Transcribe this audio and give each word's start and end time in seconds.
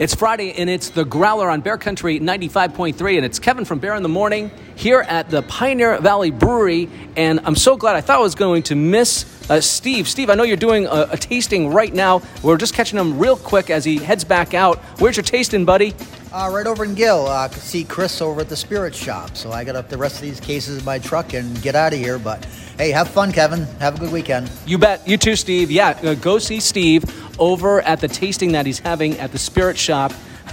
It's 0.00 0.12
Friday 0.12 0.52
and 0.54 0.68
it's 0.68 0.90
the 0.90 1.04
Growler 1.04 1.48
on 1.48 1.60
Bear 1.60 1.78
Country 1.78 2.18
95.3 2.18 3.16
and 3.16 3.24
it's 3.24 3.38
Kevin 3.38 3.64
from 3.64 3.78
Bear 3.78 3.94
in 3.94 4.02
the 4.02 4.08
Morning 4.08 4.50
here 4.74 5.02
at 5.02 5.30
the 5.30 5.42
Pioneer 5.42 6.00
Valley 6.00 6.32
Brewery 6.32 6.90
and 7.16 7.38
I'm 7.44 7.54
so 7.54 7.76
glad 7.76 7.94
I 7.94 8.00
thought 8.00 8.16
I 8.16 8.22
was 8.22 8.34
going 8.34 8.64
to 8.64 8.74
miss 8.74 9.24
uh, 9.48 9.60
Steve. 9.60 10.08
Steve, 10.08 10.30
I 10.30 10.34
know 10.34 10.42
you're 10.42 10.56
doing 10.56 10.86
a, 10.86 11.06
a, 11.12 11.16
tasting 11.16 11.72
right 11.72 11.94
now. 11.94 12.22
We're 12.42 12.56
just 12.56 12.74
catching 12.74 12.98
him 12.98 13.20
real 13.20 13.36
quick 13.36 13.70
as 13.70 13.84
he 13.84 13.98
heads 13.98 14.24
back 14.24 14.52
out. 14.52 14.78
Where's 14.98 15.16
your 15.16 15.22
tasting, 15.22 15.64
buddy? 15.64 15.94
Uh, 16.32 16.50
right 16.52 16.66
over 16.66 16.84
in 16.84 16.96
Gill. 16.96 17.28
Uh, 17.28 17.48
see 17.50 17.84
Chris 17.84 18.20
over 18.20 18.40
at 18.40 18.48
the 18.48 18.56
Spirit 18.56 18.96
Shop. 18.96 19.36
So 19.36 19.52
I 19.52 19.62
got 19.62 19.76
up 19.76 19.88
the 19.88 19.96
rest 19.96 20.16
of 20.16 20.22
these 20.22 20.40
cases 20.40 20.78
in 20.78 20.84
my 20.84 20.98
truck 20.98 21.34
and 21.34 21.62
get 21.62 21.76
out 21.76 21.92
of 21.92 22.00
here. 22.00 22.18
But 22.18 22.44
hey, 22.76 22.90
have 22.90 23.08
fun, 23.10 23.30
Kevin. 23.30 23.62
Have 23.78 23.94
a 23.94 24.00
good 24.00 24.10
weekend. 24.12 24.50
You 24.66 24.76
bet. 24.76 25.06
You 25.06 25.16
too, 25.16 25.36
Steve. 25.36 25.70
Yeah, 25.70 25.90
uh, 26.02 26.14
go 26.14 26.40
see 26.40 26.58
Steve 26.58 27.04
over 27.38 27.80
at 27.82 28.00
the 28.00 28.08
tasting 28.08 28.52
that 28.52 28.66
he's 28.66 28.78
having 28.78 29.18
at 29.18 29.32
the 29.32 29.38
Spirit 29.38 29.78
Shop. 29.78 30.12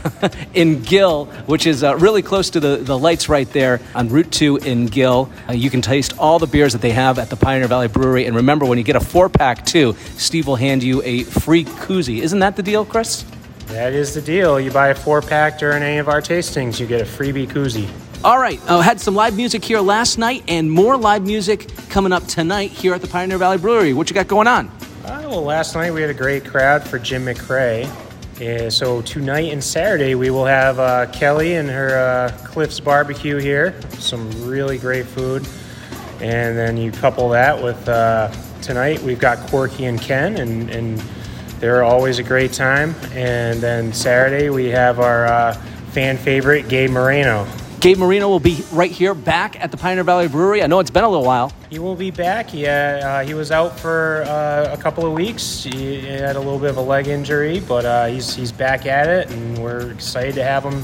in 0.53 0.81
Gill, 0.81 1.25
which 1.45 1.67
is 1.67 1.83
uh, 1.83 1.95
really 1.97 2.21
close 2.21 2.49
to 2.51 2.59
the, 2.59 2.77
the 2.77 2.97
lights 2.97 3.29
right 3.29 3.47
there 3.51 3.81
on 3.93 4.09
Route 4.09 4.31
2 4.31 4.57
in 4.57 4.87
Gill. 4.87 5.29
Uh, 5.47 5.53
you 5.53 5.69
can 5.69 5.81
taste 5.81 6.17
all 6.17 6.39
the 6.39 6.47
beers 6.47 6.73
that 6.73 6.81
they 6.81 6.91
have 6.91 7.19
at 7.19 7.29
the 7.29 7.35
Pioneer 7.35 7.67
Valley 7.67 7.87
Brewery. 7.87 8.25
And 8.25 8.35
remember, 8.35 8.65
when 8.65 8.77
you 8.77 8.83
get 8.83 8.95
a 8.95 8.99
four 9.01 9.29
pack 9.29 9.65
too, 9.65 9.95
Steve 10.17 10.47
will 10.47 10.55
hand 10.55 10.81
you 10.81 11.01
a 11.03 11.23
free 11.23 11.65
koozie. 11.65 12.21
Isn't 12.21 12.39
that 12.39 12.55
the 12.55 12.63
deal, 12.63 12.85
Chris? 12.85 13.25
That 13.67 13.93
is 13.93 14.13
the 14.13 14.21
deal. 14.21 14.59
You 14.59 14.71
buy 14.71 14.89
a 14.89 14.95
four 14.95 15.21
pack 15.21 15.59
during 15.59 15.83
any 15.83 15.97
of 15.97 16.09
our 16.09 16.21
tastings, 16.21 16.79
you 16.79 16.87
get 16.87 17.01
a 17.01 17.05
freebie 17.05 17.47
koozie. 17.47 17.89
All 18.23 18.37
right, 18.37 18.61
uh, 18.67 18.81
had 18.81 18.99
some 18.99 19.15
live 19.15 19.35
music 19.35 19.63
here 19.63 19.79
last 19.79 20.19
night 20.19 20.43
and 20.47 20.69
more 20.69 20.95
live 20.95 21.25
music 21.25 21.71
coming 21.89 22.11
up 22.11 22.27
tonight 22.27 22.69
here 22.69 22.93
at 22.93 23.01
the 23.01 23.07
Pioneer 23.07 23.39
Valley 23.39 23.57
Brewery. 23.57 23.93
What 23.93 24.09
you 24.09 24.13
got 24.13 24.27
going 24.27 24.47
on? 24.47 24.69
Well, 25.31 25.43
last 25.43 25.75
night 25.75 25.93
we 25.93 26.01
had 26.01 26.09
a 26.09 26.13
great 26.13 26.43
crowd 26.43 26.83
for 26.85 26.99
Jim 26.99 27.23
McRae. 27.23 27.85
Uh, 28.41 28.69
so 28.69 29.01
tonight 29.01 29.53
and 29.53 29.63
Saturday 29.63 30.13
we 30.13 30.29
will 30.29 30.43
have 30.43 30.77
uh, 30.77 31.09
Kelly 31.13 31.55
and 31.55 31.69
her 31.69 31.97
uh, 31.97 32.37
Cliff's 32.43 32.81
Barbecue 32.81 33.37
here. 33.37 33.73
Some 33.91 34.29
really 34.45 34.77
great 34.77 35.05
food, 35.05 35.47
and 36.19 36.57
then 36.57 36.75
you 36.75 36.91
couple 36.91 37.29
that 37.29 37.63
with 37.63 37.87
uh, 37.87 38.29
tonight 38.61 38.99
we've 39.03 39.19
got 39.19 39.37
Corky 39.47 39.85
and 39.85 40.01
Ken, 40.01 40.35
and, 40.35 40.69
and 40.69 40.97
they're 41.61 41.85
always 41.85 42.19
a 42.19 42.23
great 42.23 42.51
time. 42.51 42.93
And 43.13 43.61
then 43.61 43.93
Saturday 43.93 44.49
we 44.49 44.65
have 44.65 44.99
our 44.99 45.27
uh, 45.27 45.53
fan 45.91 46.17
favorite 46.17 46.67
Gabe 46.67 46.89
Moreno. 46.89 47.47
Gabe 47.81 47.97
Marino 47.97 48.29
will 48.29 48.39
be 48.39 48.63
right 48.71 48.91
here 48.91 49.15
back 49.15 49.59
at 49.59 49.71
the 49.71 49.77
Pioneer 49.77 50.03
Valley 50.03 50.27
Brewery. 50.27 50.61
I 50.61 50.67
know 50.67 50.79
it's 50.79 50.91
been 50.91 51.03
a 51.03 51.09
little 51.09 51.25
while. 51.25 51.51
He 51.71 51.79
will 51.79 51.95
be 51.95 52.11
back. 52.11 52.53
Yeah, 52.53 53.21
uh, 53.23 53.25
he 53.25 53.33
was 53.33 53.51
out 53.51 53.79
for 53.79 54.23
uh, 54.27 54.71
a 54.71 54.77
couple 54.77 55.03
of 55.03 55.13
weeks. 55.13 55.63
He 55.63 55.99
had 55.99 56.35
a 56.35 56.39
little 56.39 56.59
bit 56.59 56.69
of 56.69 56.77
a 56.77 56.81
leg 56.81 57.07
injury, 57.07 57.59
but 57.59 57.83
uh, 57.83 58.05
he's 58.05 58.35
he's 58.35 58.51
back 58.51 58.85
at 58.85 59.09
it, 59.09 59.31
and 59.31 59.57
we're 59.57 59.89
excited 59.89 60.35
to 60.35 60.43
have 60.43 60.63
him 60.63 60.83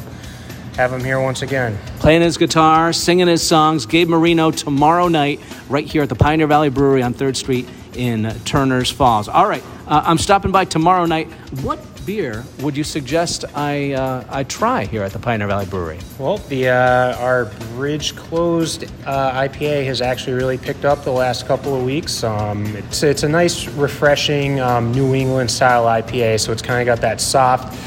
have 0.75 0.91
him 0.91 1.03
here 1.03 1.21
once 1.21 1.43
again. 1.43 1.77
Playing 1.99 2.23
his 2.23 2.35
guitar, 2.35 2.91
singing 2.93 3.27
his 3.27 3.47
songs. 3.47 3.85
Gabe 3.85 4.09
Marino 4.09 4.49
tomorrow 4.49 5.07
night, 5.07 5.39
right 5.69 5.85
here 5.85 6.01
at 6.01 6.09
the 6.09 6.15
Pioneer 6.15 6.47
Valley 6.47 6.69
Brewery 6.69 7.03
on 7.03 7.13
Third 7.13 7.37
Street 7.37 7.69
in 7.93 8.27
Turners 8.43 8.89
Falls. 8.89 9.27
All 9.27 9.47
right, 9.47 9.63
uh, 9.85 10.01
I'm 10.03 10.17
stopping 10.17 10.51
by 10.51 10.65
tomorrow 10.65 11.05
night. 11.05 11.31
What 11.61 11.77
beer 12.07 12.45
would 12.61 12.77
you 12.77 12.85
suggest 12.85 13.43
I 13.53 13.91
uh, 13.91 14.23
I 14.29 14.45
try 14.45 14.85
here 14.85 15.03
at 15.03 15.11
the 15.11 15.19
Pioneer 15.19 15.47
Valley 15.47 15.65
Brewery? 15.65 15.99
Well, 16.17 16.37
the 16.37 16.69
uh, 16.69 17.17
our 17.17 17.45
bridge 17.75 18.15
closed 18.15 18.85
uh, 19.05 19.41
IPA 19.47 19.85
has 19.85 20.01
actually 20.01 20.33
really 20.33 20.57
picked 20.57 20.85
up 20.85 21.03
the 21.03 21.11
last 21.11 21.45
couple 21.45 21.75
of 21.75 21.83
weeks. 21.83 22.23
Um, 22.23 22.65
it's 22.77 23.03
it's 23.03 23.23
a 23.23 23.29
nice, 23.29 23.67
refreshing 23.67 24.61
um, 24.61 24.93
New 24.93 25.13
England 25.13 25.51
style 25.51 25.83
IPA, 25.83 26.39
so 26.39 26.53
it's 26.53 26.61
kind 26.61 26.79
of 26.79 26.85
got 26.85 27.01
that 27.01 27.19
soft, 27.19 27.77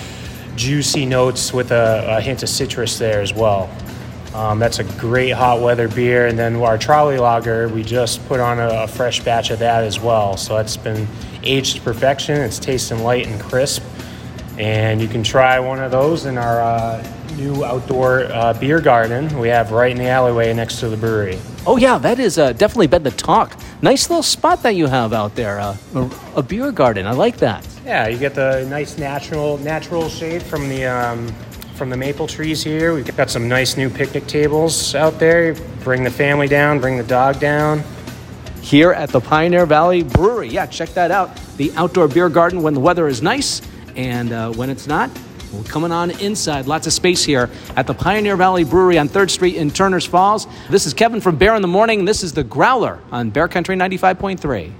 juicy 0.55 1.07
notes 1.07 1.55
with 1.55 1.73
a, 1.73 2.05
a 2.19 2.21
hint 2.21 2.43
of 2.43 2.51
citrus 2.51 2.99
there 2.99 3.23
as 3.23 3.33
well. 3.33 3.71
Um, 4.35 4.61
that's 4.61 4.79
a 4.79 4.85
great 4.85 5.31
hot 5.31 5.61
weather 5.61 5.89
beer. 5.89 6.29
And 6.29 6.39
then 6.39 6.55
our 6.57 6.79
trolley 6.79 7.19
lager, 7.19 7.69
we 7.69 7.83
just 7.83 8.25
put 8.29 8.39
on 8.39 8.61
a, 8.61 8.85
a, 8.85 8.87
fresh 8.87 9.19
batch 9.25 9.51
of 9.51 9.59
that 9.59 9.83
as 9.83 9.99
well. 9.99 10.37
So 10.37 10.55
that's 10.55 10.77
been 10.77 11.09
aged 11.43 11.77
to 11.77 11.83
perfection. 11.83 12.37
It's 12.37 12.61
tasting 12.61 13.01
light 13.01 13.27
and 13.27 13.41
crisp. 13.41 13.83
And 14.61 15.01
you 15.01 15.09
can 15.09 15.23
try 15.23 15.59
one 15.59 15.79
of 15.79 15.91
those 15.91 16.27
in 16.27 16.37
our 16.37 16.61
uh, 16.61 17.03
new 17.35 17.65
outdoor 17.65 18.25
uh, 18.25 18.53
beer 18.53 18.79
garden 18.79 19.39
we 19.39 19.49
have 19.49 19.73
right 19.73 19.91
in 19.91 19.97
the 19.97 20.09
alleyway 20.09 20.53
next 20.53 20.81
to 20.81 20.91
the 20.91 20.99
brewery. 20.99 21.39
Oh, 21.67 21.79
yeah, 21.79 21.97
that 21.97 22.19
is 22.19 22.37
uh, 22.37 22.53
definitely 22.53 22.89
been 22.89 23.03
the 23.03 23.11
talk. 23.11 23.57
Nice 23.81 24.11
little 24.11 24.23
spot 24.23 24.63
that 24.63 24.75
you 24.75 24.87
have 24.87 25.15
out 25.15 25.35
there, 25.35 25.59
uh, 25.59 25.75
a, 25.95 26.11
a, 26.37 26.43
beer 26.43 26.73
garden. 26.73 27.07
I 27.07 27.13
like 27.13 27.39
that. 27.39 27.67
Yeah, 27.87 28.09
you 28.09 28.19
get 28.19 28.35
the 28.35 28.67
nice 28.69 28.99
natural 28.99 29.57
natural 29.57 30.11
shade 30.11 30.43
from 30.43 30.69
the 30.69 30.85
um, 30.85 31.33
from 31.75 31.89
the 31.89 31.97
maple 31.97 32.27
trees 32.27 32.63
here. 32.63 32.93
We've 32.93 33.17
got 33.17 33.31
some 33.31 33.49
nice 33.49 33.79
new 33.79 33.89
picnic 33.89 34.27
tables 34.27 34.95
out 34.95 35.19
there. 35.19 35.55
Bring 35.83 36.05
the 36.05 36.11
family 36.11 36.49
down, 36.49 36.81
bring 36.81 36.99
the 36.99 37.05
dog 37.05 37.41
down. 37.41 37.83
Here 38.61 38.93
at 38.93 39.09
the 39.09 39.21
Pioneer 39.21 39.65
Valley 39.65 40.03
Brewery. 40.03 40.51
Yeah, 40.51 40.67
check 40.67 40.91
that 40.91 41.11
out. 41.11 41.35
The 41.57 41.73
outdoor 41.77 42.09
beer 42.09 42.29
garden 42.29 42.61
when 42.61 42.75
the 42.75 42.81
weather 42.81 43.09
is 43.09 43.23
nice 43.23 43.63
and 43.97 44.33
uh, 44.33 44.53
when 44.53 44.71
it's 44.71 44.87
not, 44.87 45.11
we're 45.53 45.65
coming 45.65 45.91
on 45.91 46.11
inside. 46.13 46.67
Lots 46.67 46.87
of 46.87 46.93
space 46.93 47.25
here 47.25 47.51
at 47.77 47.87
the 47.87 47.95
Pioneer 47.95 48.37
Valley 48.37 48.65
Brewery 48.65 48.99
on 48.99 49.09
3rd 49.09 49.31
Street 49.31 49.57
in 49.57 49.71
Turners 49.71 50.07
Falls. 50.07 50.47
This 50.69 50.87
is 50.87 50.95
Kevin 50.95 51.21
from 51.21 51.37
Bear 51.37 51.57
in 51.57 51.63
the 51.63 51.69
Morning. 51.69 52.05
This 52.05 52.23
is 52.23 52.33
the 52.33 52.45
Growler 52.45 53.01
on 53.11 53.31
Bear 53.31 53.49
Country 53.49 53.77
95.3. 53.77 54.73